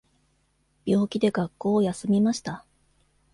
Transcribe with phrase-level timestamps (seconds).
[0.83, 2.65] 病気で学校を休みました。